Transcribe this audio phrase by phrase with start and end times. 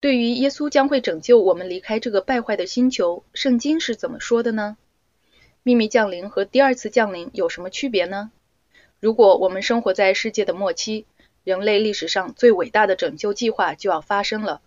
[0.00, 4.76] 对于耶稣将会拯救我们离开这个败坏的星球，圣经是怎么说的呢？
[5.64, 8.30] 秘密降临和第二次降临有什么区别呢？
[9.00, 11.04] 如果我们生活在世界的末期，
[11.42, 14.60] 人类历史上最伟大的拯救计划就要发生了，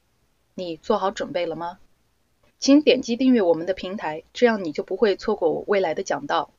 [0.54, 1.80] 你做好准备了吗？
[2.60, 6.52] 请点击订阅我们的平台，这样你就不会错过我未来的讲道。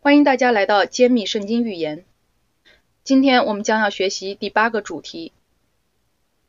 [0.00, 2.06] 欢迎大家来到揭秘圣经预言。
[3.04, 5.32] 今天我们将要学习第八个主题。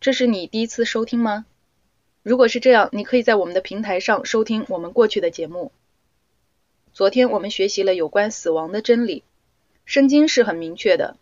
[0.02, 1.46] 这是你第一次收听吗？
[2.24, 5.72] 如果是这样，你可以在我们的平台上收听我们过去的节目。
[6.92, 9.24] 昨天我们学习了有关死亡的真理，
[9.86, 11.18] 圣经是很明确的，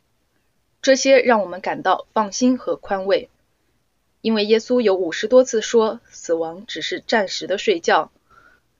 [0.82, 3.30] 这些让我们感到放心和宽慰，
[4.22, 8.14] 因为耶稣有五十多次说死亡只是暂时的睡觉，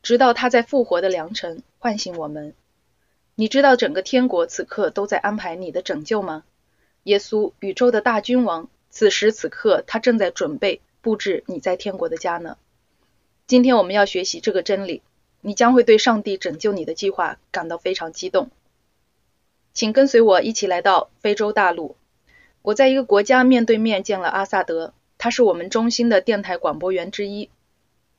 [0.02, 2.54] 直到他在复活的良辰唤醒我们。
[3.36, 6.46] 你知道整个天国此刻都在安排你的拯救吗？
[7.04, 8.70] 耶稣，宇宙的大君王。
[8.90, 12.58] 此时此刻，他正在准备布置你在天国的家呢。
[13.48, 15.02] 今天我们要学习这个真理，
[15.42, 18.50] 你将会对上帝拯救你的计划感到非常激动。
[19.74, 21.96] 请跟随我一起来到非洲大陆。
[22.62, 27.50] 我在一个国家面对面见了阿萨德，他是我们中心的电台广播员之一。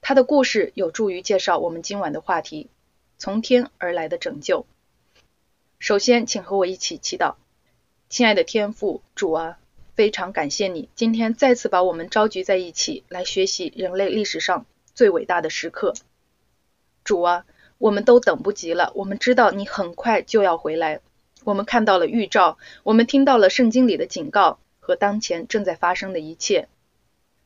[0.01, 2.71] 他的故事有助于介绍我们今晚的话题——
[3.19, 4.65] 从天而来的拯救。
[5.79, 7.34] 首先，请和我一起祈祷，
[8.09, 9.59] 亲爱的天父主啊。
[10.01, 15.93] 非常感谢你今天再次把我们召集在一起，来学习人类历史上最伟大的时刻。
[17.05, 17.45] 主啊，
[17.77, 18.93] 我们都等不及了。
[18.95, 21.01] 我们知道你很快就要回来。
[21.45, 26.69] 我们看到了预兆，我们听到了圣经里的警告和当前正在发生的一切。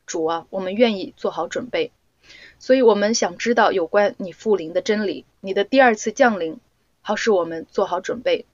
[0.05, 1.91] 主啊，我们愿意做好准备，
[2.57, 6.61] 所以我们想知道有关你复临的真理，你的第二次降临，
[7.01, 8.45] 好使我们做好准备。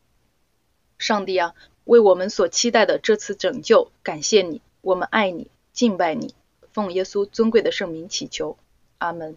[0.97, 1.53] 上帝啊！
[1.85, 6.33] 为我们所期待的这次拯救，感谢你，我们爱你，敬拜你，
[6.71, 8.57] 奉耶稣尊贵的圣名祈求，
[8.97, 9.35] 阿门。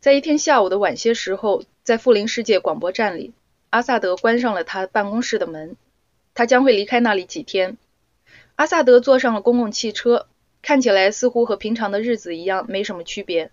[0.00, 3.32] 在一天下午的晚些时候，在富林世界广播站里，
[3.70, 5.76] 阿萨德关上了他办公室的门，
[6.34, 7.76] 他将会离开那里几天。
[8.54, 10.26] 阿萨德坐上了公共汽车，
[10.62, 13.50] 看起来似乎和平常的日子一样，没什么区别，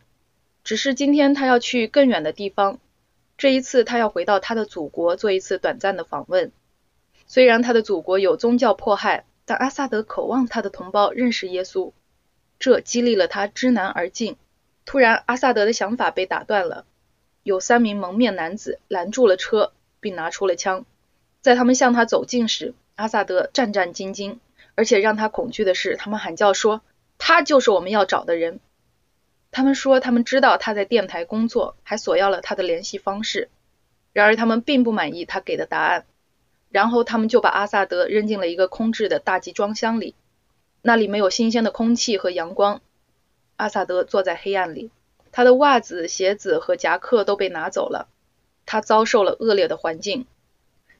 [0.63, 2.79] 只是今天他要去更远的地方，
[3.37, 6.51] 这一次他要回到他的祖国做一次短暂的访问。
[7.27, 11.91] 虽然他的祖国有宗教迫害，但阿萨德渴望他的同胞认识耶稣，
[12.59, 14.37] 这激励了他知难而进。
[14.85, 16.85] 突然，阿萨德的想法被打断了。
[17.41, 20.85] 有三名蒙面男子拦住了车，并拿出了枪。
[21.41, 24.37] 在他们向他走近时，阿萨德战战兢兢，
[24.75, 26.81] 而且让他恐惧的是，他们喊叫说
[27.17, 28.59] ：“他就是我们要找的人。”
[29.51, 33.49] 他们说他们知道他在电台工作，还索要了他的联系方式。
[34.11, 36.05] 然而，他们并不满意他给的答案。
[36.75, 40.13] 然后他们就把阿萨德扔进了一个空置的大集装箱里，
[40.81, 42.81] 那里没有新鲜的空气和阳光。
[43.55, 44.91] 阿萨德坐在黑暗里，
[45.31, 48.09] 他的袜子、鞋子和夹克都被拿走了。
[48.65, 50.25] 他遭受了恶劣的环境。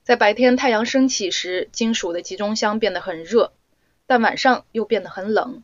[0.02, 3.52] 在白天太阳升起时，金属的集中箱变得很热，
[4.08, 5.62] 但晚上又变得很冷。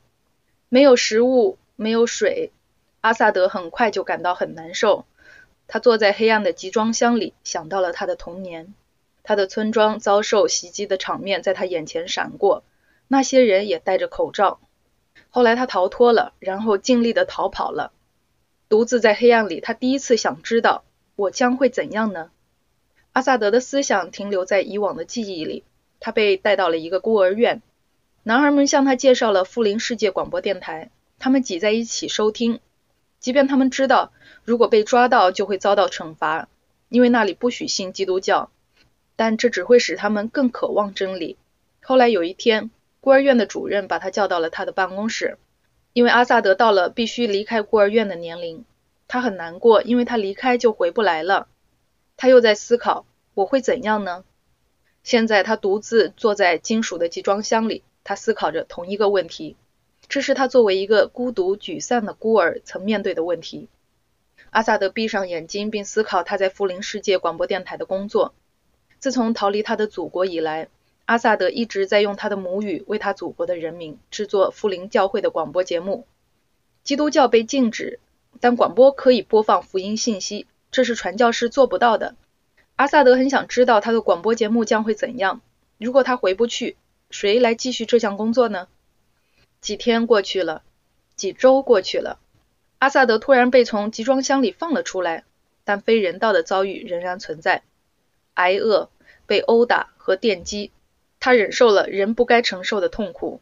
[0.68, 2.52] 没有食物，没有水，
[3.00, 5.06] 阿萨德很快就感到很难受。
[5.70, 8.74] 他坐在黑暗的集装箱里，想到了他的童年。
[9.32, 12.66] 他的村庄遭受袭击的场面在他眼前闪过，
[13.08, 14.60] 那些人也戴着口罩。
[15.30, 17.94] 后来他逃脱了，然后尽力的逃跑了。
[18.68, 20.84] 独自在黑暗里，他第一次想知道
[21.16, 22.30] 我将会怎样呢？
[23.14, 25.64] 阿萨德的思想停留在以往的记忆里。
[26.02, 27.62] 他被带到了一个孤儿院，
[28.24, 32.60] 男孩们向他介绍了富林世界广播电台，他们挤在一起收听，
[33.22, 34.12] 即便他们知道
[34.44, 36.50] 如果被抓到就会遭到惩罚，
[36.90, 38.52] 因为那里不许信基督教。
[39.22, 41.38] 但这只会使他们更渴望真理。
[41.84, 42.72] 后来有一天，
[43.02, 45.38] 孤儿院的主任把他叫到了他的办公室，
[45.94, 48.66] 因为阿萨德到了必须离开孤儿院的年龄，
[49.08, 51.48] 他很难过，因为他离开就回不来了。
[52.18, 53.06] 他又在思考
[53.36, 54.24] 我会怎样呢？
[55.04, 59.56] 现在他独自坐在金属的集装箱里，他思考着同一个问题。
[60.10, 63.70] 这是他作为一个孤独沮丧的孤儿曾面对的问题。
[64.50, 68.34] 阿萨德闭上眼睛，并思考他在富林世界广播电台的工作。
[69.02, 70.68] 自从逃离他的祖国以来，
[71.06, 76.06] 阿萨德一直在用他的母语为他祖国的人民制作福林教会的广播节目。
[76.84, 78.00] 基督教被禁止，
[78.40, 82.16] 但广播可以播放福音信息，这是传教士做不到的。
[82.76, 85.42] 阿萨德很想知道他的广播节目将会怎样。
[85.80, 86.78] 如果他回不去，
[87.10, 88.68] 谁来继续这项工作呢？
[89.62, 90.62] 几天过去了，
[91.16, 92.20] 几周过去了，
[92.78, 95.24] 阿萨德突然被从集装箱里放了出来，
[95.64, 97.64] 但非人道的遭遇仍然存在。
[98.34, 98.90] 挨饿、
[99.26, 100.72] 被殴打和电击，
[101.20, 103.42] 他忍受了人不该承受的痛苦。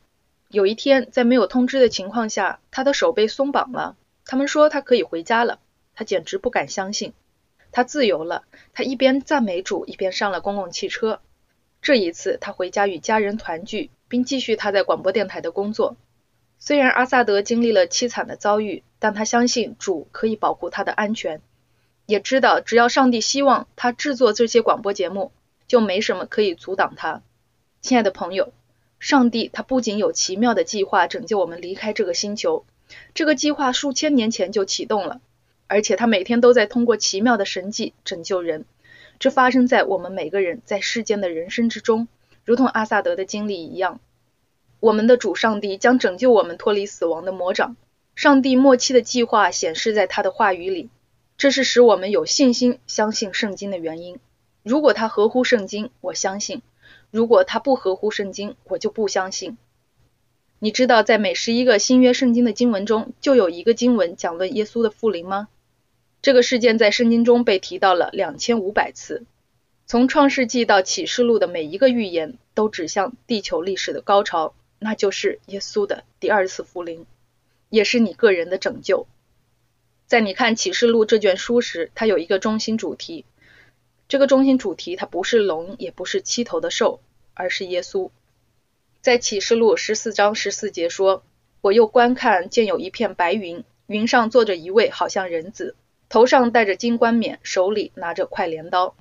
[0.49, 3.95] 有一天，在没有通知的情况下，他的手被松绑了。
[4.25, 5.59] 他们说他可以回家了，
[5.93, 7.13] 他简直不敢相信。
[7.71, 8.43] 他自由了，
[8.73, 11.19] 他一边赞美主，一边上了公共汽车。
[11.81, 15.95] 这一次，他回家与家人团聚，并继续他在广播电台的工作。
[16.57, 21.41] 虽然阿萨德经历了凄惨的遭遇，但他相信主可以保护他的安全，
[22.09, 25.31] 也知道只要上帝希望他制作这些广播节目，
[25.67, 27.21] 就没什么可以阻挡他。
[27.81, 28.51] 亲爱的朋友，
[28.99, 32.65] 上帝他不仅有奇妙的计划拯救我们离开这个星球，
[33.13, 35.21] 这个计划数千年前就启动了，
[35.67, 38.65] 而且他每天都在通过奇妙的神迹拯救人。
[39.19, 42.07] 这发生在我们每个人在世间的人生之中，
[42.43, 43.99] 如同阿萨德的经历一样。
[44.79, 47.75] 我们的主上帝将拯救我们脱离死亡的魔掌。
[48.15, 50.89] 上帝末期的计划显示在他的话语里，
[51.39, 54.19] 这是使我们有信心相信圣经的原因。
[54.61, 56.59] 如果他合乎圣经，我相信；
[57.11, 59.57] 如果他不合乎圣经，我就不相信。
[60.59, 65.47] 你知道，在每十一个新约圣经的经文中，就有一个经文讲论耶稣的复临吗？
[66.21, 69.23] 这个事件在圣经中被提到了两千五百次。
[69.87, 77.05] 从创世纪到启示录的每一个预言都指向地球历史的高潮，那就是耶稣的第二次复临，
[77.69, 79.07] 也是你个人的拯救。
[80.09, 83.25] 在你看启示录这卷书时，它有一个中心主题。
[84.07, 86.99] 这个中心主题它不是龙，也不是七头的兽，
[87.35, 88.09] 而是耶稣。
[89.01, 91.21] 在启示录十四章十四节说
[91.61, 95.75] ：“我又观看，见有一片白云，云上坐着一位好像人子。”
[96.09, 98.95] 头上戴着金冠冕，手里拿着快镰刀。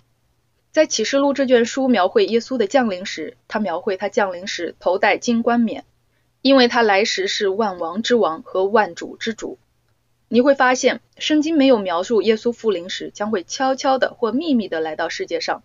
[0.72, 5.86] 在启示录这卷书描绘耶稣的降临时，他描绘他降临时头戴金冠冕，
[6.42, 9.56] 因为他来时是万王之王和万主之主。
[10.30, 15.62] 你会发现，圣经没有描述耶稣复临时将会悄悄的或秘密的来到世界上。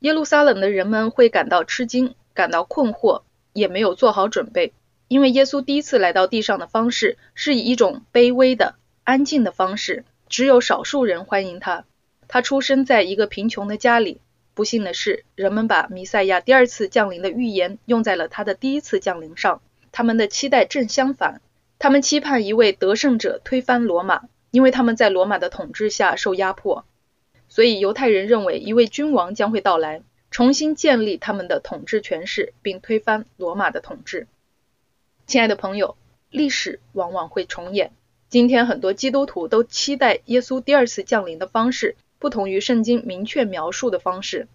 [0.00, 3.22] 耶路撒冷的人们会感到吃惊，感到困惑，
[3.52, 4.72] 也没有做好准备，
[5.08, 10.04] 因为耶稣第一次来到地上的方式是以一种卑微的、安静的方式。
[10.28, 11.84] 只有少数人欢迎他。
[12.28, 14.20] 他出生在一个贫穷的家里。
[14.54, 19.60] 不幸的是，人们把弥赛亚第二次降临的预言用在了他的第一次降临上。
[19.92, 21.40] 他们的期待正相反。
[21.78, 26.84] 他们期盼一位得胜者推翻罗马，因为他们在罗马的统治下受压迫。
[27.48, 34.26] 所以犹太人认为一位君王将会到来，重新建立他们的统治权势，并推翻罗马的统治。
[35.26, 35.96] 亲爱的朋友，
[36.30, 37.92] 历史往往会重演。
[38.28, 44.48] 今天很多基督徒都期待耶稣第二次降临的方式不同于圣经明确描述的方式。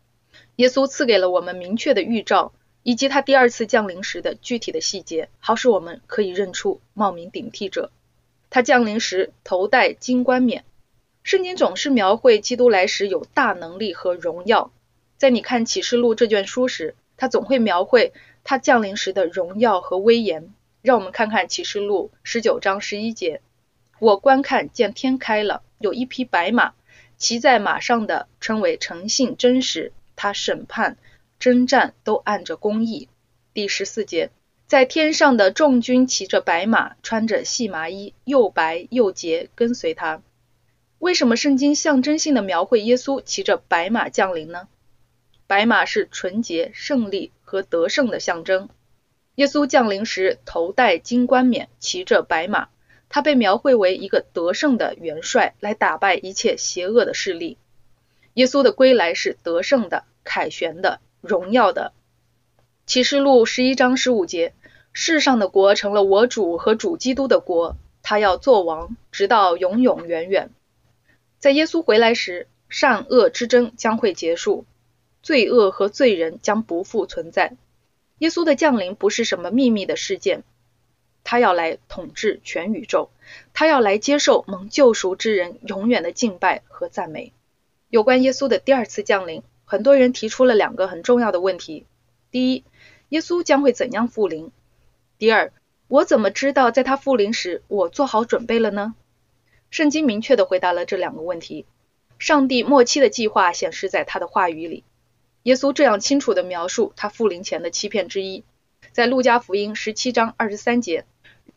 [0.58, 7.91] 耶稣赐给了我们明确的预兆，以及他第二次降临时的具体的细节，好使我们可以认出冒名顶替者。
[8.50, 10.63] 他降临时头戴金冠冕。
[11.24, 14.71] 圣经总是描绘基督来时有大能力和荣耀。
[15.18, 18.12] 在你看启示录这卷书时，他总会描绘
[18.44, 20.53] 他降临时的荣耀和威严。
[20.81, 23.39] 让我们看看启示录十九章十一节。
[24.00, 26.74] 我观看见天开了，有一匹白马，
[27.18, 30.97] 骑在马上的称为诚信真实，他审判、
[31.44, 33.10] 征战都按着公义。
[33.54, 34.31] 第十四节，
[34.66, 40.22] 在天上的众军骑着白马，穿着细麻衣，又白又洁，跟随他。
[41.00, 44.69] 为什么圣经象征性的描绘耶稣骑着白马降临呢？
[45.45, 48.69] 白马是纯洁、胜利和得胜的象征。
[49.36, 52.69] 耶稣降临时头戴金冠冕，骑着白马。
[53.10, 57.57] 他被描绘为一个得胜的元帅，来打败一切邪恶的势力。
[58.35, 61.94] 耶稣的归来是得胜的、凯旋的、荣耀的。
[62.85, 64.53] 启示录十一章十五节：
[64.92, 70.51] 世上的国成了我主和主基督的国，他要做王，直到永永远远。
[71.39, 74.65] 在耶稣回来时，善恶之争将会结束，
[75.21, 77.56] 罪恶和罪人将不复存在。
[78.18, 80.44] 耶稣的降临不是什么秘密的事件。
[81.23, 83.09] 他要来统治全宇宙，
[83.53, 87.31] 他要来接受蒙救赎之人永远的敬拜和赞美。
[87.89, 89.42] 有关耶稣的第二次降临，
[89.73, 91.87] 很多人提出了两个很重要的问题：
[92.30, 92.63] 第一，
[93.09, 94.51] 耶稣将会怎样复临？
[95.18, 95.51] 第二，
[95.87, 98.94] 我怎么知道在他复临时我做好准备了呢？
[99.71, 101.65] 圣经明确的回答了这两个问题。
[102.19, 104.83] 上帝末期的计划显示在他的话语里。
[105.42, 108.44] 耶稣这样清楚的描述他复临前的欺骗之一，
[108.92, 111.06] 在路加福音十七章二十三节。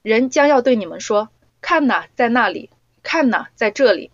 [0.01, 1.29] 人将要对你们说
[1.61, 2.71] ：“看哪，在那里；
[3.03, 4.11] 看哪，在这里。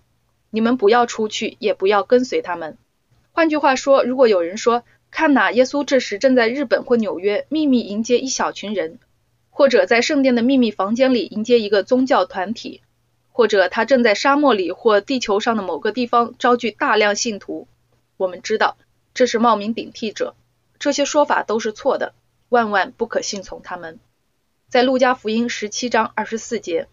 [0.51, 2.77] 你们不要出去，也不要跟随他们。”
[3.35, 8.99] 换句话说，如果有人说：“看哪，耶稣这时正在日本或纽约秘密迎接一小群人，
[9.49, 12.83] 或者在圣殿的秘密房间里迎接一个宗教团体，
[13.31, 17.67] 或者他正在沙漠里或地球上的某个地方招聚大量信徒。”
[18.19, 18.77] 我们知道
[19.15, 20.35] 这是冒名顶替者，
[20.79, 22.13] 这些说法都是错的，
[22.51, 23.99] 万万不可信从他们。
[24.69, 26.87] 在路加福音十七章二十四节，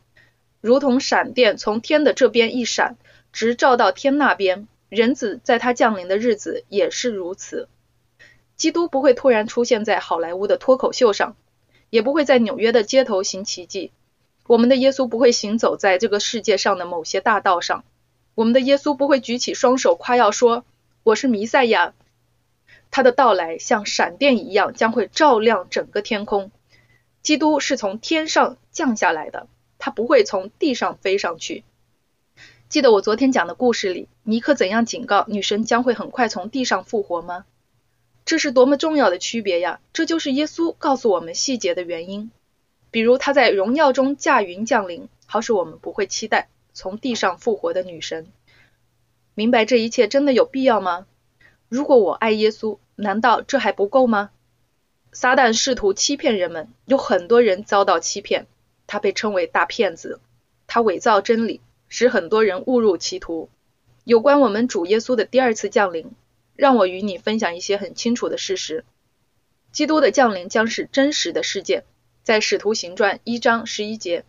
[0.62, 2.98] 如同闪电从天的这边一闪，
[3.32, 7.70] 直照到天那边，人子在他降临的日子也是如此。
[8.56, 11.38] 基督不会突然出现在好莱坞的脱口秀上，
[11.90, 13.92] 也不会在纽约的街头行奇迹。
[14.48, 17.84] 我们的耶稣不会行走在这个世界上的某些大道上。
[18.36, 20.66] 我们的耶稣不会举起双手夸耀说
[21.04, 21.94] ：“我是弥赛亚。”
[22.92, 26.52] 他的到来像闪电一样，将会照亮整个天空。
[27.22, 31.64] 基督是从天上降下来的，他不会从地上飞上去。
[32.70, 37.46] 记得我昨天讲的故事里，尼克怎样警告女神将会很快从地上复活吗？
[38.26, 39.80] 这是多么重要的区别呀！
[39.92, 42.30] 这就是耶稣告诉我们细节的原因。
[42.92, 48.28] 比如他在荣耀中驾云降临，好使我们不会期待从地上复活的女神。
[49.34, 51.08] 明白这一切真的有必要吗？
[51.70, 54.30] 如果我爱耶稣，难道这还不够吗？
[55.12, 58.46] 撒旦试图欺骗人们，有很多人遭到欺骗。
[58.86, 60.20] 他被称为大骗子，
[60.68, 63.50] 他伪造真理，使很多人误入歧途。
[64.06, 66.12] 有关我们主耶稣的第二次降临，
[66.56, 68.86] 让我与你分享一些很清楚的事实：
[69.72, 71.84] 基督的降临将是真实的事件。
[72.24, 74.24] 在使徒行传一章十一节，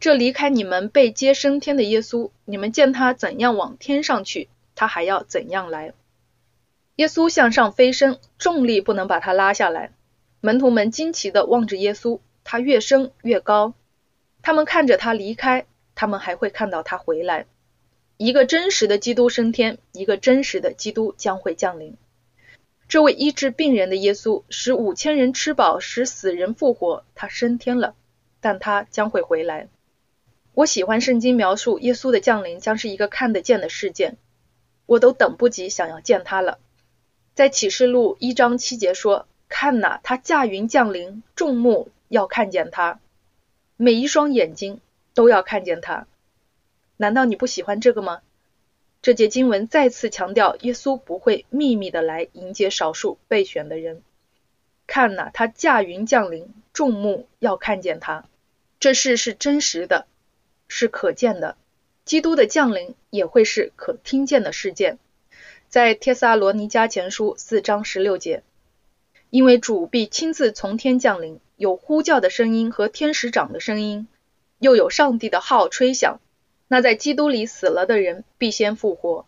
[0.00, 5.92] 这离开你们被接升天的耶稣，你们见他怎样往天上去，他还要怎样来。
[6.96, 9.92] 耶稣向上飞升，重力不能把他拉下来。
[10.40, 13.74] 门徒们惊奇地望着耶稣，他越升越高。
[14.42, 17.46] 他们看着他离开，他们还会看到他回来。
[18.16, 21.96] 一个真实的基督升天，一个真实的基督将会降临。
[22.88, 27.94] 这位医治病人的耶稣，使五千人吃饱，使死人复活，他升天了，
[28.40, 29.68] 但他将会回来。
[30.54, 34.16] 我喜欢圣经描述耶稣的降临将是一个看得见的事件，
[34.86, 36.58] 我都等不及想要见他了。
[37.34, 39.26] 在启示录一章七节说。
[39.54, 43.00] 看呐，他驾云降临，众目要看见他，
[43.76, 44.80] 每一双眼睛
[45.14, 46.06] 都要看见他。
[46.96, 48.22] 难道你不喜欢这个吗？
[49.00, 54.02] 这节经文再次强调，耶稣不会秘密的来迎接少数备选的人。
[54.86, 58.24] 看呐，他驾云降临，众目要看见他。
[58.78, 60.06] 这事是真实的，
[60.68, 61.56] 是可见的。
[62.04, 64.98] 基督的降临也会是可听见的事件。
[65.68, 68.42] 在帖撒罗尼迦前书四章十六节。
[69.30, 74.06] 因为主必亲自从天降临，有呼叫的声音和天使长的声音，
[74.62, 76.20] 又有上帝的号吹响。
[76.68, 79.26] 那在基督里死了的人必先复活。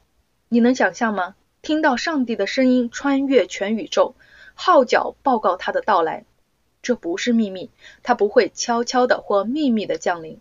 [0.49, 1.35] 你能想象吗？
[1.61, 4.15] 听到上帝的声音穿越全宇宙，
[4.55, 6.25] 号角报告他的到来。
[6.83, 7.71] 这不是秘密，
[8.05, 10.39] 他不会悄悄的或秘密的降临。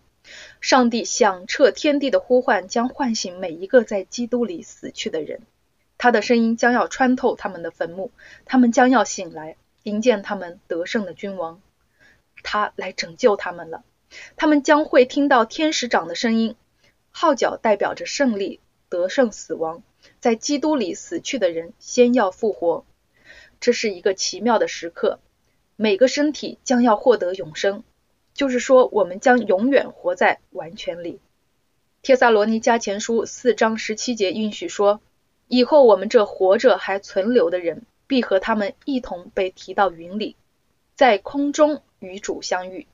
[0.60, 5.40] 上帝响彻天地的呼唤将唤醒每一个在基督里死去的人。
[5.98, 8.12] 他的声音将要穿透他们的坟墓，
[8.44, 11.60] 他们将要醒来，迎接他们得胜的君王。
[12.44, 13.82] 他来拯救他们了。
[14.36, 16.56] 他们将会听到天使长的声音，
[17.10, 19.82] 号角代表着胜利、得胜、死亡。
[20.20, 22.84] 在基督里死去的人先要复活。
[23.60, 25.18] 这是一个奇妙的时刻。
[25.76, 27.82] 每个身体将要获得永生，
[28.32, 31.20] 就是说，我们将永远活在完全里。
[32.02, 35.00] 帖撒罗尼迦前书四章十七节允许说。
[35.46, 40.36] 以后我们这活着还存留的人，必和他们一同被提到云里，
[40.94, 42.86] 在空中与主相遇。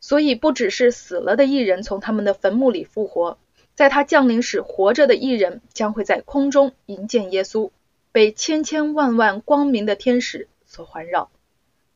[0.00, 3.38] 所以不只是死了的艺人从他们的坟墓里复活，
[3.74, 7.70] 在他降临时，活着的艺人将会在空中迎接耶稣，
[8.10, 11.30] 被千千万万光明的天使所环绕。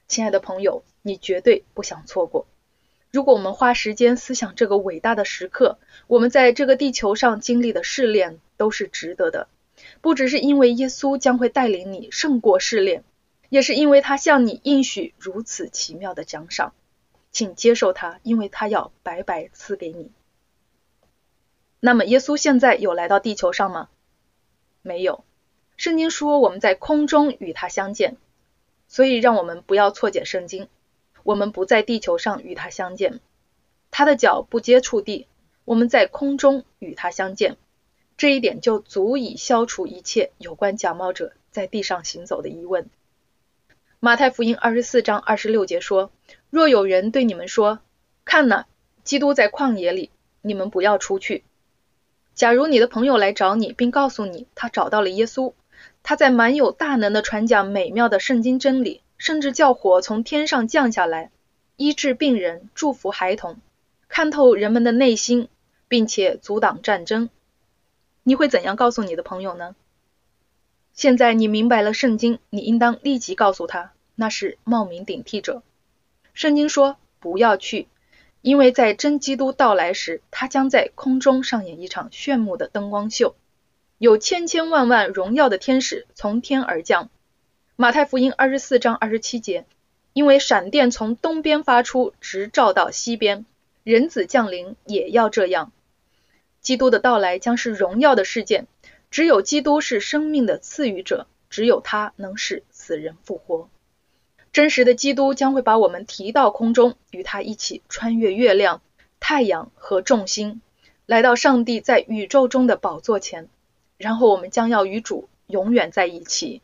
[0.07, 2.47] 亲爱的朋友，你绝对不想错过。
[3.11, 9.49] 如果我们花时间思想这个伟大的时刻，我们在这个地球上经历的试炼都是值得的。
[10.01, 13.03] 不只是因为耶稣将会带领你胜过试炼，
[13.49, 16.75] 也是因为他向你应许如此奇妙的奖赏，
[17.35, 20.11] 请接受他，因为他要白白赐给你。
[21.81, 23.91] 那么，耶稣现在有来到地球上吗？
[24.81, 25.23] 没有。
[25.77, 28.17] 圣经说我们在空中与他相见，
[28.89, 30.69] 所以让我们不要错解圣经。
[31.25, 33.21] 我们不在地球上与他相见，
[33.91, 35.27] 他的脚不接触地，
[35.65, 37.57] 我们在空中与他相见。
[38.17, 42.89] 这一点就足以消除一切有关假冒者在地上行走的疑问。
[43.99, 46.13] 马太福音二十四章二十六节说
[46.55, 47.81] ：“若有人对你们说，
[48.25, 48.67] 看哪，
[49.03, 51.43] 基督在旷野里，你们不要出去。
[52.37, 55.53] 假如你的朋友来找你，并告诉你他找到了耶稣，
[56.05, 61.33] 他在满有大能的传讲美妙的圣经真理，甚至叫火从天上降下来，
[61.75, 63.57] 医治病人，祝福孩童，
[64.07, 65.49] 看透人们的内心，
[65.89, 67.31] 并且阻挡战争。”
[68.23, 69.75] 你会怎样告诉你的朋友呢？
[70.93, 75.65] 现在你明白了圣经，你应当立即告诉他，那是冒名顶替者。
[76.35, 77.87] 圣经说，不要去，
[78.43, 83.37] 因为在真基督到来时，他将在空中上演一场炫目的灯光秀，
[83.99, 87.09] 有千千万万荣耀的天使从天而降。
[87.77, 89.65] 马太福音二十四章二十七节，
[90.13, 93.47] 因为闪电从东边发出，直照到西边，
[93.85, 95.71] 人子降临也要这样。
[96.61, 98.67] 基督的到来将是荣耀的事件，
[99.11, 103.69] 只有基督是生命的赐予者，只有他能使死人复活。
[104.55, 108.83] 真实的基督将会把我们提到空中，与他一起穿越月亮、
[109.19, 110.61] 太阳和众星，
[111.07, 113.49] 来到上帝在宇宙中的宝座前，
[113.99, 116.63] 然后我们将要与主永远在一起。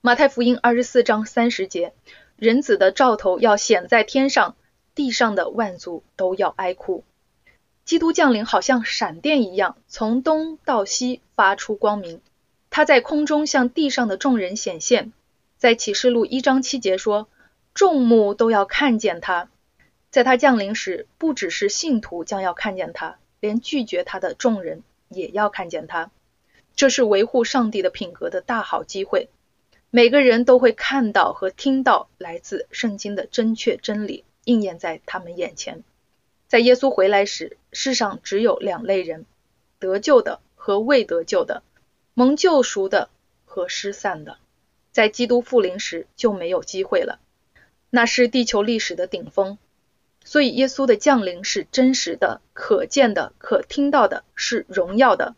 [0.00, 1.92] 马太福音二十四章三十节，
[2.36, 4.54] 人子的兆头要显在天上，
[4.94, 7.02] 地上的万族都要哀哭。
[7.84, 12.20] 基督降临好像闪电一样，从东到西发出光明。
[12.70, 15.12] 他在空中向地上的众人显现。
[15.64, 17.26] 在启示录一章七节说，
[17.72, 19.48] 众目都要看见他。
[20.10, 26.10] 在他降临时，不只是信徒将要看见他，连拒绝他的众人也要看见他。
[26.76, 29.30] 这是维护上帝的品格的大好机会。
[29.88, 35.82] 每个人都会看到和听到来自圣经的正确真理应验在他们眼前。
[36.46, 39.24] 在耶稣回来时，世上只有两类人：
[39.78, 41.62] 得救的和未得救的，
[42.12, 43.08] 蒙救赎的
[43.46, 44.36] 和失散的。
[44.94, 47.18] 在基督复临时就没有机会了，
[47.90, 49.58] 那是地球历史的顶峰。
[50.24, 55.34] 所以耶稣的降临是真实的、可见的、可听到的，是荣耀的。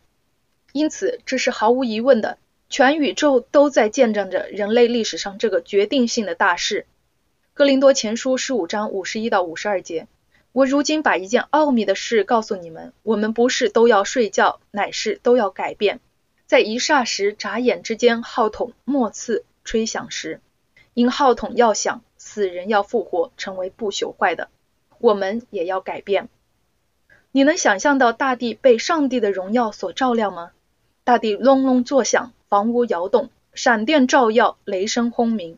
[0.73, 2.37] 因此，这是毫无疑问的。
[2.69, 6.85] 全宇宙都在见证着人类历史上这个决定性的大事。
[7.55, 10.07] 哥林多前书十五章五十一到五十二节，
[10.51, 15.99] 我如今把一件奥秘的事告诉你们：我们不是都要睡觉，乃是都要改变。
[16.47, 20.41] 在一霎时、眨眼之间，号筒末次吹响时，
[20.93, 24.49] 因号筒要响，死人要复活，成为不朽坏的，
[24.97, 26.29] 我们也要改变。
[27.31, 30.51] 你能想象到大地被上帝的荣耀所照亮吗？
[31.03, 32.33] 大地隆隆作响。
[32.47, 35.57] 房屋摇动，闪电照耀，雷声轰鸣，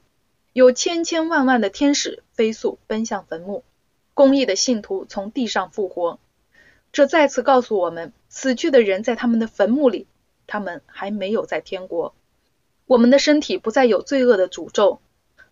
[0.54, 3.63] 有千千万万的天使飞速奔向坟墓，
[4.15, 6.17] 公义的信徒从地上复活。
[6.91, 10.08] 这再次告诉我们，死去的人在他们的坟墓里，
[10.49, 12.13] 他们还没有在天国。
[12.88, 14.99] 我们的身体不再有罪恶的诅咒，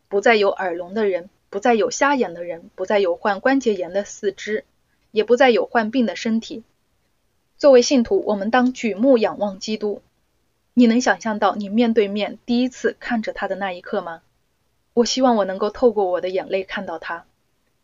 [0.09, 4.65] 不再有耳聋的人，不再有瞎眼的人，不再有患关节炎的四肢，
[5.11, 6.63] 也不再有患病的身体。
[7.57, 10.01] 作为信徒，我们当举目仰望基督。
[10.73, 14.21] 你能想象到你面对面第一次看着他的那一刻吗？
[14.93, 17.25] 我希望我能够透过我的眼泪看到他。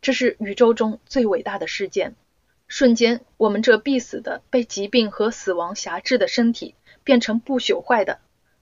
[0.02, 2.16] 这是宇宙中最伟大的事件。
[2.68, 6.74] 瞬间，我们这必死的、被疾病和死亡辖制的身体
[7.04, 8.20] 变成不朽坏的。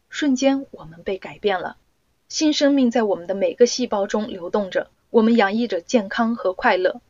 [0.10, 1.78] 瞬间，我们被改变了。
[2.28, 4.90] 新生命在我们的每个细胞中流动着。
[5.10, 7.02] 我们洋溢着健康和快乐。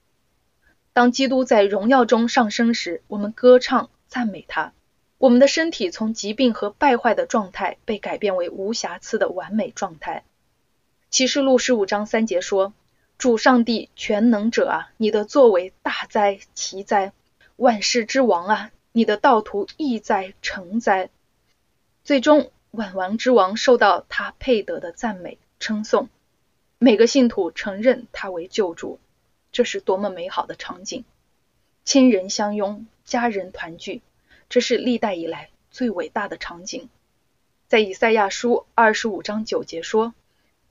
[0.91, 4.73] 当基督在荣耀中上升时，我们歌唱赞美他。
[5.19, 10.23] 我们的身体从疾病和败坏的状态被改变为无瑕疵的完美状态。
[11.11, 12.73] 启示录十五章三节说
[13.19, 17.13] ：“主上帝全能者啊，你的作为大哉奇哉，
[17.55, 21.11] 万世之王啊，你的道途亦哉成哉。”
[22.11, 26.09] 最终，万王之王受到他配得的赞美称颂。
[26.77, 28.99] 每个信徒承认他为救主，
[29.53, 31.05] 这是多么美好的场景！
[31.85, 34.01] 亲人相拥，家人团聚。
[34.49, 36.89] 这是历代以来最伟大的场景。
[37.69, 40.13] 在以赛亚书二十五章九节说：“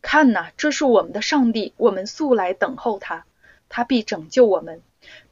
[0.03, 3.24] 看哪，这是我们的上帝，我们素来等候他，
[3.70, 4.83] 他必拯救我们。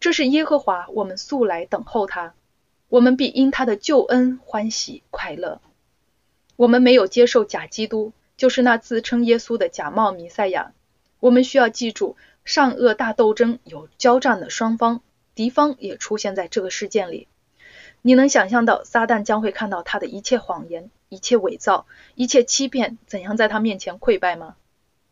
[0.01, 2.33] 这是耶和华，我们素来等候他，
[2.88, 5.61] 我们必因他的救恩欢喜快乐。”
[6.59, 10.73] 我们没有接受假基督，就是那自称耶稣的假冒弥赛亚。
[11.21, 15.01] 我们需要记住，善恶大斗争有交战的双方，
[15.37, 17.29] 敌方也出现在这个事件里。
[18.03, 24.57] 你能想象到撒旦将会看到他的一切谎言、一切伪造、一切欺骗怎样在他面前溃败吗？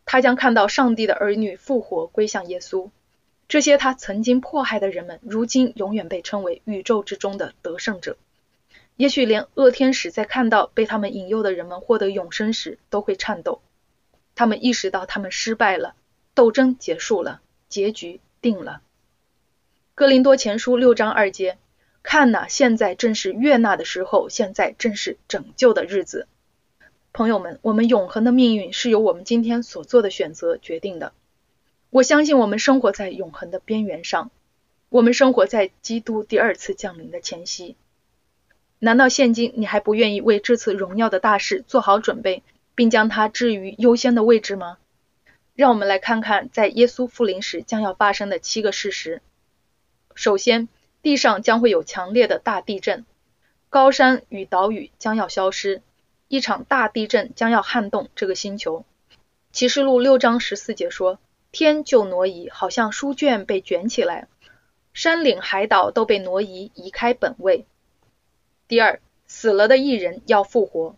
[0.05, 2.91] 他将看到上帝的儿女复活归向耶稣，
[3.47, 8.17] 这些他曾经迫害的人们，如今永远被称为宇宙之中的得胜者。
[8.97, 13.61] 也许连恶天使在看到被他们引诱的人们获得永生时都会颤抖。
[14.35, 15.95] 他们意识到他们失败了，
[16.35, 18.83] 斗争结束了，结局定了。
[19.95, 21.59] 哥林多前书六章二节。
[22.03, 26.29] 看呐，现在正是悦纳的时候，现在正是拯救的日子。
[27.13, 31.13] 朋友们，我们永恒的命运是由我们今天所做的选择决定的。
[31.91, 34.31] 我相信我们生活在永恒的边缘上，
[34.89, 37.75] 我们生活在基督第二次降临的前夕。
[38.79, 42.43] 难道现今你还不愿意为这次荣耀的大事做好准备，
[42.75, 44.79] 并将它置于优先的位置吗？
[45.55, 49.23] 让我们来看看在耶稣复临时将要发生的七个事实。
[50.15, 50.69] 首先，
[51.01, 53.07] 地上将会有强烈的大地震，
[53.71, 55.81] 高山与岛屿将要消失，
[56.29, 58.85] 一场大地震将要撼动这个星球。
[59.53, 61.19] 启示录六章十四节说
[61.51, 64.29] ：“天就挪移，好像书卷被卷起来，
[64.93, 67.65] 山岭海岛都被挪移，移开本位。”
[68.69, 70.97] 第二，死了的艺人要复活。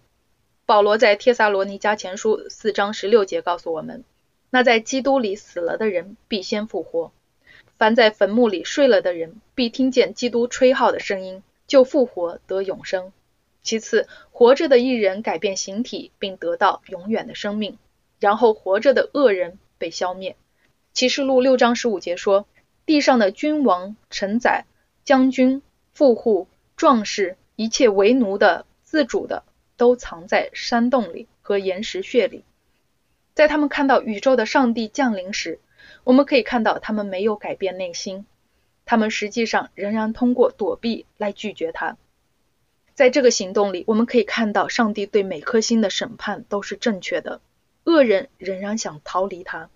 [0.65, 4.05] 保罗在帖撒罗尼迦前书四章十六节告诉我们。
[4.49, 7.13] 那在基督里死了的人必先复活，
[7.77, 13.13] 凡在坟墓里睡了的人必听见基督吹号的声音，就复活得永生。
[13.63, 17.77] 其次，活着的艺人改变形体，并得到永远的生命，
[18.19, 20.37] 然后活着的恶人被消灭。
[20.95, 22.47] 启示录六章十五节说，
[22.87, 24.65] 地上的君王、臣宰、
[25.05, 25.61] 将军、
[25.93, 29.43] 富户、壮士，一切为奴的、自主的，
[29.77, 32.45] 都藏在山洞里和岩石穴里。
[33.35, 35.59] 在他们看到宇宙的上帝降临时，
[36.05, 38.27] 我们可以看到他们没有改变内心，
[38.85, 41.97] 他们实际上仍然通过躲避来拒绝他。
[42.95, 47.41] 在这个行动里，我们可以看到上帝对每颗心的审判都是正确的，
[47.83, 49.69] 恶人仍然想逃离他。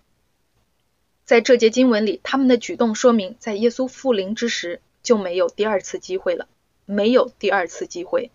[1.25, 6.47] 在这节经文里，他们的举动说明，在耶稣复临之时就没有第二次机会了，
[6.85, 8.31] 没有第二次机会。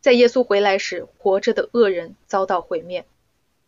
[0.00, 3.04] 在耶稣回来时，活着的恶人遭到毁灭。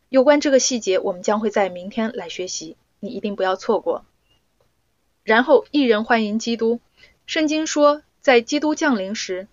[0.09, 4.05] 有关这个细节，我们将会在明天来学习，你一定不要错过。
[5.22, 6.81] 然后，一人欢迎基督。
[7.27, 9.48] 圣经说，在基督降临时，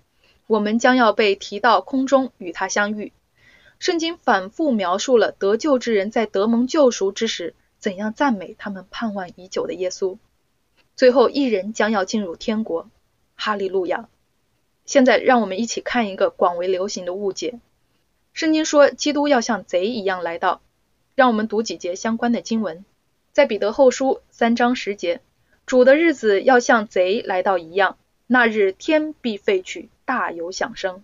[0.47, 3.13] 我们将要被提到空中与他相遇。
[3.79, 10.17] 圣经反复描述了得救之人在得蒙救赎之时，怎样赞美他们盼望已久的耶稣。
[10.95, 12.89] 最后，一人将要进入天国。
[13.35, 14.09] 哈利路亚！
[14.91, 17.61] 现在，让我们一起看一个广为流行的误解。
[18.33, 20.59] 圣经说，基督要像贼一样来到。
[21.15, 22.83] 让我们读几节相关的经文。
[23.31, 25.21] 在彼得后书三章十节，
[25.65, 31.01] 主的日子要像贼来到一样，那日天必废去，大有响声。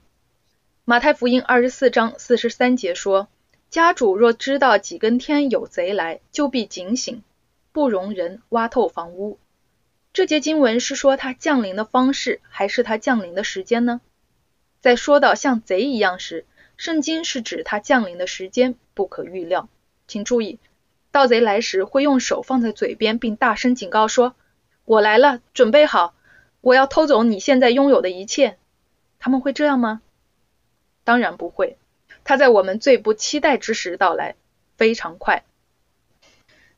[0.84, 3.30] 马太福音二十四章四十三节说，
[3.69, 7.23] 家主若知道几更天有贼来，就必警醒，
[7.71, 9.39] 不容人挖透房屋。
[10.17, 14.01] 这节经文是说他降临的方式，还是他降临的时间呢？
[14.80, 19.69] 在说到像贼一样时，圣经是指他降临的时间不可预料，
[20.08, 20.58] 请注意，
[21.12, 24.34] 盗贼来时会用手放在嘴边，并大声警告说
[24.86, 26.15] ：“我来了，准备好，
[26.62, 28.58] 我要偷走你现在拥有的一切。”
[29.19, 30.01] 他们会这样吗？
[31.03, 31.77] 当然不会，
[32.23, 34.34] 他在我们最不期待之时到来，
[34.77, 35.43] 非常快。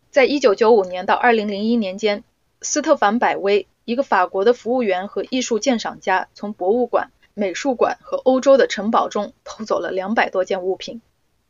[0.09, 2.25] 在一九九五年到二零零一年间，
[2.61, 7.11] 斯特凡·百威，一个法国的服务员和艺术鉴赏家，从博物馆。
[7.35, 11.01] 美术馆和欧洲的城堡中偷走了两百多件物品，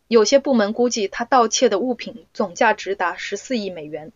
[0.08, 4.12] 有些部门估计他盗窃的物品总价值达十四亿美元。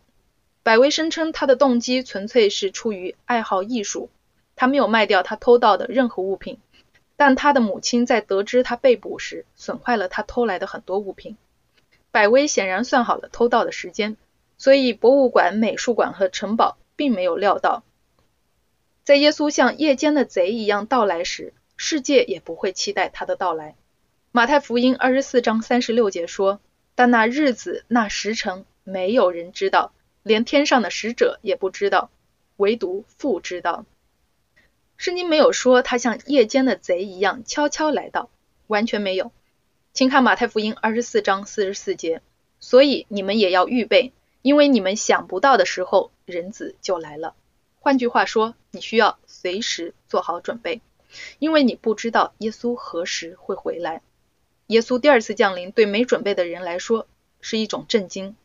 [0.62, 4.12] 百威声称他的动机纯粹是出于爱好艺术，
[4.56, 6.60] 他没有卖掉他偷盗的任何物品。
[7.16, 11.38] 但他的母亲在得知他被捕时，损坏了他偷来的很多物品。
[12.12, 14.16] 百威显然算好了偷盗的时间，
[14.60, 17.84] 所以博物馆、美术馆和城堡并没有料到，
[19.04, 21.54] 在耶稣像夜间的贼一样到来时。
[21.76, 23.76] 世界也不会期待他的到来。
[24.32, 26.62] 马太福音二十四章三十六节说
[26.96, 32.12] ：“但那日子、那时辰，没有人知道，连天上的使者也不知道，
[32.58, 33.86] 唯独父知道。”
[34.98, 38.30] 圣经没有说他像夜间的贼一样悄悄来到，
[38.68, 39.32] 完全没有。
[39.94, 42.22] 请看马太福音二十四章四十四节
[42.62, 47.34] ：“所以你们也要预备，因为你们想不到的时候，人子就来了。”
[47.82, 50.82] 换句话说，你需要随时做好准备。
[51.38, 54.02] 因为你不知道耶稣何时会回来。
[54.66, 57.06] 耶稣第二次降临对没准备的人来说
[57.40, 58.36] 是一种震惊，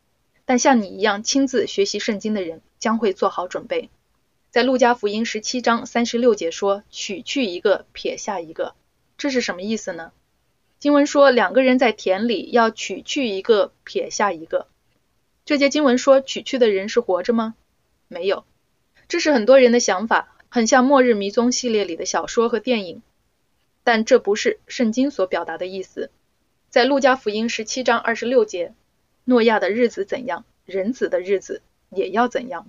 [0.44, 3.88] 但像你一样亲自学习圣经的人将会做好准备。
[4.50, 8.74] 在路加福音十七章三十六节说：“取去一个，撇下一个。”
[9.16, 10.12] 这是什么意思呢？
[10.78, 14.66] 经文说两个人在田里要取去一个，撇下一个。
[15.48, 17.54] 这节经文说取去的人是活着吗？
[18.06, 18.44] 没有，
[19.08, 20.36] 这是很多人的想法。
[20.50, 23.00] 很像《末日迷踪》系列里的小说和电影，
[23.82, 26.10] 但这不是圣经所表达的意思。
[26.68, 28.74] 在路加福音十七章二十六节，
[29.24, 32.68] 诺亚的日子怎样，人子的日子也要怎样。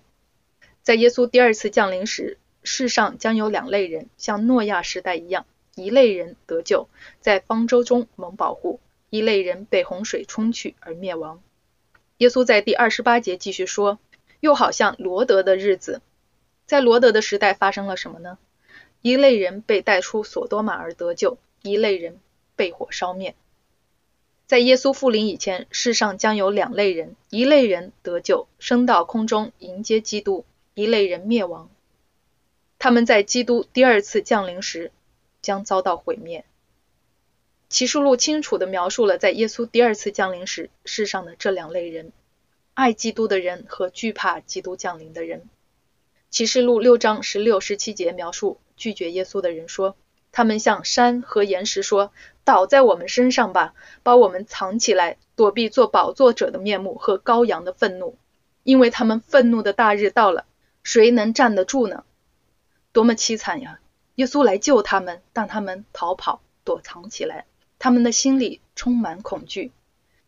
[0.82, 6.88] 在耶稣第二次降临时，世上将有两类人，像诺亚时代一样：一类人得救，
[7.20, 11.42] 在方舟中蒙保护；一类人被洪水冲去而灭亡。
[12.20, 13.98] 耶稣在第二十八节继续说
[14.42, 16.02] ：“又好像罗德的日子。”
[16.68, 18.38] 在罗德的时代发生了什么呢？
[19.02, 22.20] 一类人被带出索多玛而得救，一类人
[22.58, 23.36] 被火烧灭。
[24.48, 31.70] 在耶稣复临以前，世上将有两类人：一类人得救，升到空中迎接基督；一类人灭亡。
[32.80, 34.92] 他们在基督第二次降临时
[35.42, 36.44] 将遭到毁灭。
[37.70, 42.12] 启示录清楚地描述了在耶稣第二次降临时世上的这两类人：
[42.74, 45.48] 爱基督的人和惧怕基督降临的人。
[46.32, 49.96] 启示录六章十六、十七节描述拒绝耶稣的人说。
[50.32, 52.14] 他们向山和岩石说
[52.46, 58.16] ：“倒在我们身上吧，把我们藏起来，躲避做宝座者的面目和羔羊的愤怒，
[58.62, 60.46] 因为他们愤怒的大日到了，
[60.84, 62.04] 谁能站得住呢？
[62.92, 63.80] 多么凄惨呀！
[64.16, 67.46] 耶稣来救他们，但他们逃跑，躲藏起来，
[67.80, 69.72] 他们的心里充满恐惧。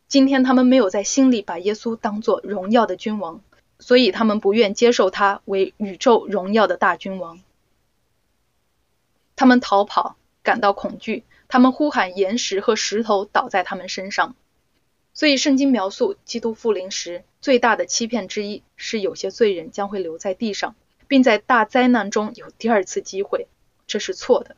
[0.08, 3.42] 今天他们没有在心里把耶稣当作荣耀的君王，
[3.78, 7.40] 所以他们不愿接受他为宇宙荣耀的大君王。”
[9.36, 11.24] 他们逃跑，感到恐惧。
[11.48, 14.36] 他们呼喊岩石和石头倒在他们身上。
[15.14, 20.76] 所以，圣经描述基督复临时最大的欺骗之一是，有些罪人将会留在地上，
[21.10, 23.48] 并在大灾难中有第二次机会。
[23.88, 24.56] 这是错的。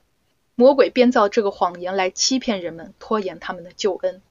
[0.55, 4.21] 魔鬼编造这个谎言来欺骗人们，拖延他们的救恩。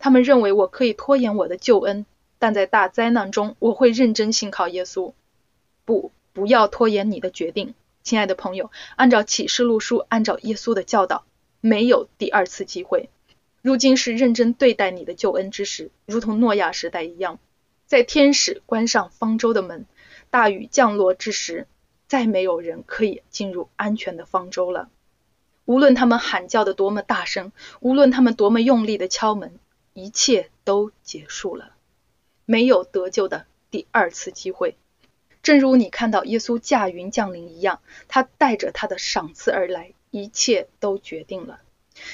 [0.00, 2.04] 他们认为我可以拖延我的救恩，
[2.40, 5.12] 但在大灾难中我会认真信靠耶稣。
[5.84, 7.74] 不，不要拖延你的决定。
[8.02, 11.24] 亲爱的朋友，按照启示录书，按照耶稣的教导，
[11.60, 13.08] 没有第二次机会。
[13.62, 17.38] 如今是认真对待你的救恩之时，如同诺亚时代一样，
[17.86, 19.86] 在天使关上方舟的门，
[20.30, 21.66] 大雨降落之时，
[22.06, 24.88] 再没有人可以进入安全的方舟了。
[25.68, 29.58] 无论他们喊叫的多么大声，无论他们多么用力的敲门，
[29.92, 31.72] 一切都结束了，
[32.46, 34.78] 没有得救的第二次机会。
[35.42, 41.60] 正如你看到耶稣驾云降临一样，他带着他的赏赐而来，一切都决定了。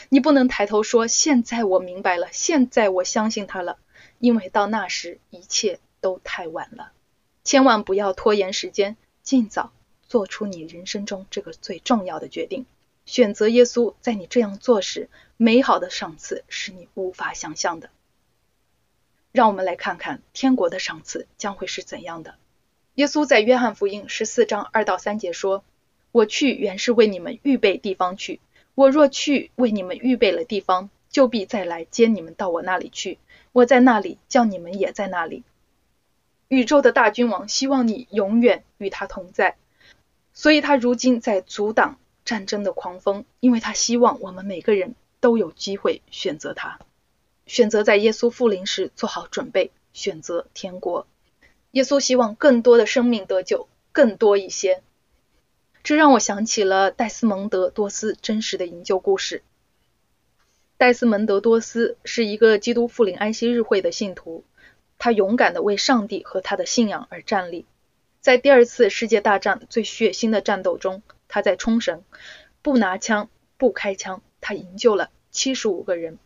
[0.09, 3.79] 你不能抬头说：“现在我明白了，现在我相信他了。”
[4.19, 6.91] 因为到那时，一切都太晚了。
[7.45, 9.71] 千万不要拖延时间，尽早
[10.09, 12.67] 做出你人生中这个最重要的决定。
[13.07, 17.91] 选择耶稣，在你这样做时，美好的赏赐是你无法想象的。
[19.33, 22.37] 让我们来看看天国的赏赐将会是怎样的。
[22.95, 25.65] 耶稣在约翰福音十四章二到三节说
[26.13, 28.41] ：“我去原是为你们预备地方去。
[28.77, 33.19] 我若去为你们预备了地方，就必再来接你们到我那里去。
[33.51, 35.43] 我在那里，叫你们也在那里。”
[36.47, 39.57] 宇宙的大君王希望你永远与他同在，
[40.33, 46.81] 所以他如今在阻挡战争的狂风，因为他希望我们每个人都有机会选择他，
[47.47, 51.07] 选择在耶稣复临时做好准备，选择天国。
[51.73, 54.83] 耶稣希望更多的生命得救，更多一些。
[55.83, 59.43] 这让我想起了戴斯蒙德·多斯真实的营救故事。
[60.77, 64.45] 戴斯蒙德·多斯是一个基督复临安息日会的信徒，
[64.99, 67.67] 他勇敢的为上帝和他的信仰而站立。
[68.21, 71.03] 在第二次世界大战最血腥的战斗中，
[71.35, 72.05] 他在冲绳
[72.63, 76.17] 不拿枪、不开枪，他营救了七十五个人。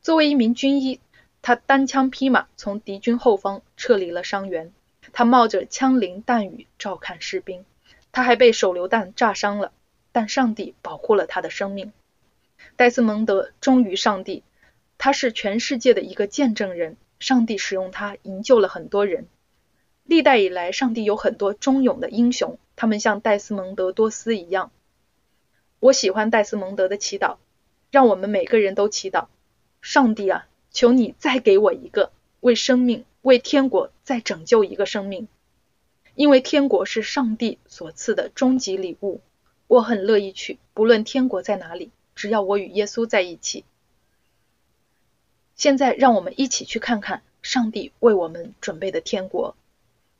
[0.00, 0.98] 作为一名军医。
[1.42, 4.72] 他单枪匹马从敌军后方撤离了伤员，
[5.12, 7.66] 他冒着枪林弹雨照看士兵，
[8.12, 9.72] 他还被手榴弹炸伤了，
[10.10, 11.92] 但上帝保护了他的生命。
[12.76, 14.42] 戴斯蒙德忠于上帝，
[14.96, 16.96] 他是全世界的一个见证人。
[17.18, 19.26] 上帝使用他营救了很多人。
[20.10, 24.72] 历代以来，上帝有很多忠勇的英雄，他们像戴斯蒙德多斯一样。
[25.78, 27.36] 我喜欢戴斯蒙德的祈祷，
[27.92, 29.28] 让我们每个人都祈祷，
[29.80, 30.48] 上帝啊！
[30.72, 35.28] 求你再给我一个为生命、为天国再拯救一个生命，
[36.16, 39.20] 因为天国是上帝所赐的终极礼物。
[39.68, 43.64] 我很乐意去，不论天国在哪里，只要我与耶稣在一起。
[45.54, 49.54] 现在，让我们一起去看看上帝为我们准备的天国。